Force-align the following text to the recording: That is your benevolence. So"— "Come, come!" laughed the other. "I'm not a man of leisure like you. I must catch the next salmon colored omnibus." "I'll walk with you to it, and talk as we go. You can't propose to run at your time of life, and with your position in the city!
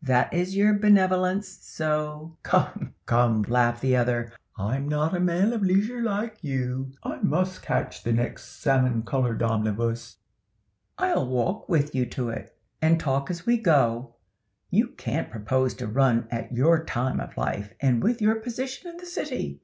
That 0.00 0.32
is 0.32 0.56
your 0.56 0.72
benevolence. 0.78 1.46
So"— 1.48 2.38
"Come, 2.42 2.94
come!" 3.04 3.42
laughed 3.42 3.82
the 3.82 3.94
other. 3.94 4.32
"I'm 4.56 4.88
not 4.88 5.14
a 5.14 5.20
man 5.20 5.52
of 5.52 5.60
leisure 5.60 6.00
like 6.00 6.42
you. 6.42 6.92
I 7.02 7.16
must 7.16 7.60
catch 7.60 8.02
the 8.02 8.14
next 8.14 8.62
salmon 8.62 9.02
colored 9.02 9.42
omnibus." 9.42 10.16
"I'll 10.96 11.28
walk 11.28 11.68
with 11.68 11.94
you 11.94 12.06
to 12.06 12.30
it, 12.30 12.56
and 12.80 12.98
talk 12.98 13.30
as 13.30 13.44
we 13.44 13.58
go. 13.58 14.14
You 14.70 14.88
can't 14.88 15.30
propose 15.30 15.74
to 15.74 15.86
run 15.86 16.26
at 16.30 16.52
your 16.52 16.82
time 16.86 17.20
of 17.20 17.36
life, 17.36 17.74
and 17.78 18.02
with 18.02 18.22
your 18.22 18.36
position 18.36 18.90
in 18.92 18.96
the 18.96 19.04
city! 19.04 19.60